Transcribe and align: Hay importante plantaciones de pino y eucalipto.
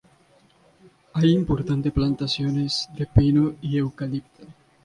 Hay 1.13 1.29
importante 1.31 1.91
plantaciones 1.91 2.89
de 2.97 3.05
pino 3.05 3.53
y 3.61 3.77
eucalipto. 3.77 4.47